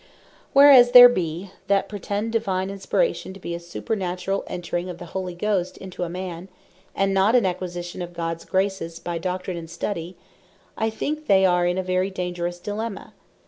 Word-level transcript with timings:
Whereas 0.51 0.93
there 0.93 1.07
be, 1.07 1.51
that 1.67 1.87
pretend 1.87 2.31
Divine 2.31 2.71
Inspiration, 2.71 3.35
to 3.35 3.39
be 3.39 3.53
a 3.53 3.59
supernaturall 3.59 4.43
entring 4.47 4.89
of 4.89 4.97
the 4.97 5.05
Holy 5.13 5.35
Ghost 5.35 5.77
into 5.77 6.01
a 6.01 6.09
man, 6.09 6.49
and 6.95 7.13
not 7.13 7.35
an 7.35 7.45
acquisition 7.45 8.01
of 8.01 8.11
Gods 8.11 8.43
grace, 8.43 8.97
by 8.97 9.19
doctrine, 9.19 9.57
and 9.57 9.69
study; 9.69 10.17
I 10.75 10.89
think 10.89 11.27
they 11.27 11.45
are 11.45 11.67
in 11.67 11.77
a 11.77 11.83
very 11.83 12.09
dangerous 12.09 12.57
Dilemma. 12.59 13.13